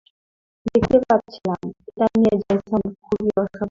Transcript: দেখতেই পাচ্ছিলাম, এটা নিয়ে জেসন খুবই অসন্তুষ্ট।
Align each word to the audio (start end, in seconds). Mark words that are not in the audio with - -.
দেখতেই 0.65 1.01
পাচ্ছিলাম, 1.09 1.61
এটা 1.89 2.05
নিয়ে 2.15 2.33
জেসন 2.41 2.81
খুবই 3.05 3.29
অসন্তুষ্ট। 3.31 3.57